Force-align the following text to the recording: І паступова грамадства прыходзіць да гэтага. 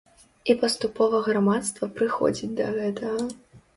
І 0.53 0.53
паступова 0.61 1.19
грамадства 1.29 1.91
прыходзіць 1.99 2.53
да 2.61 2.65
гэтага. 2.79 3.29